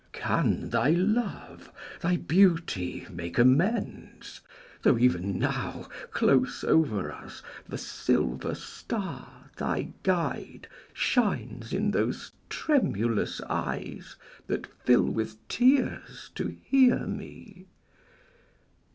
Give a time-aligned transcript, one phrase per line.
[0.13, 4.41] Can thy love, Thy beauty, make amends,
[4.81, 13.41] tho' even now, Close over us, the silver star, thy guide, Shines in those tremulous
[13.41, 14.15] eyes
[14.47, 17.67] that fill with tears To hear me?